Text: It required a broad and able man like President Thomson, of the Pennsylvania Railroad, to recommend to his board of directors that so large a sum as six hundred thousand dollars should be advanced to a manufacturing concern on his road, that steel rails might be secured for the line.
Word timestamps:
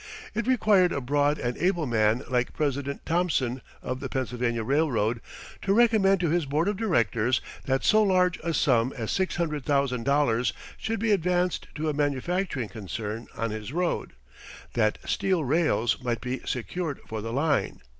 It 0.33 0.47
required 0.47 0.91
a 0.91 0.99
broad 0.99 1.37
and 1.37 1.55
able 1.59 1.85
man 1.85 2.23
like 2.27 2.55
President 2.55 3.05
Thomson, 3.05 3.61
of 3.83 3.99
the 3.99 4.09
Pennsylvania 4.09 4.63
Railroad, 4.63 5.21
to 5.61 5.75
recommend 5.75 6.19
to 6.21 6.31
his 6.31 6.47
board 6.47 6.67
of 6.67 6.75
directors 6.75 7.39
that 7.67 7.83
so 7.83 8.01
large 8.01 8.39
a 8.39 8.51
sum 8.55 8.93
as 8.97 9.11
six 9.11 9.35
hundred 9.35 9.63
thousand 9.63 10.05
dollars 10.05 10.53
should 10.75 10.99
be 10.99 11.11
advanced 11.11 11.67
to 11.75 11.87
a 11.87 11.93
manufacturing 11.93 12.69
concern 12.69 13.27
on 13.37 13.51
his 13.51 13.71
road, 13.71 14.13
that 14.73 14.97
steel 15.05 15.43
rails 15.45 16.01
might 16.03 16.19
be 16.19 16.41
secured 16.47 16.99
for 17.05 17.21
the 17.21 17.31
line. 17.31 17.79